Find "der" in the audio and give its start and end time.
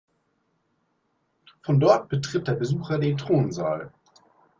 2.47-2.55